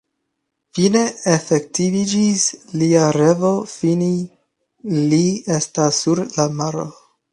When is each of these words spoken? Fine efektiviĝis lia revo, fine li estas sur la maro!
Fine 0.77 1.01
efektiviĝis 1.33 2.45
lia 2.83 3.03
revo, 3.17 3.51
fine 3.83 4.09
li 5.13 5.23
estas 5.61 6.01
sur 6.07 6.23
la 6.33 6.49
maro! 6.63 6.89